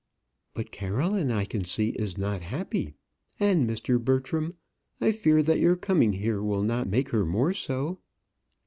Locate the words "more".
7.23-7.53